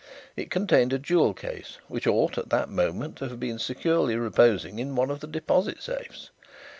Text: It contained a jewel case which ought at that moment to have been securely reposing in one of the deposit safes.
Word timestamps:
It 0.35 0.49
contained 0.49 0.93
a 0.93 0.97
jewel 0.97 1.35
case 1.35 1.77
which 1.87 2.07
ought 2.07 2.35
at 2.39 2.49
that 2.49 2.69
moment 2.69 3.17
to 3.17 3.27
have 3.29 3.39
been 3.39 3.59
securely 3.59 4.15
reposing 4.15 4.79
in 4.79 4.95
one 4.95 5.11
of 5.11 5.19
the 5.19 5.27
deposit 5.27 5.79
safes. 5.83 6.31